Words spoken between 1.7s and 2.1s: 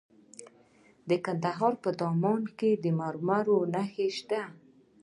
په